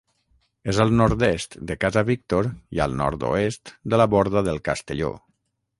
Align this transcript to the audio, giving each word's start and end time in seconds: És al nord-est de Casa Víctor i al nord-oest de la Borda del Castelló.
És 0.71 0.77
al 0.85 0.93
nord-est 1.01 1.53
de 1.71 1.77
Casa 1.85 2.03
Víctor 2.09 2.49
i 2.77 2.83
al 2.87 2.99
nord-oest 3.03 3.75
de 3.95 4.01
la 4.03 4.13
Borda 4.17 4.47
del 4.51 4.63
Castelló. 4.71 5.17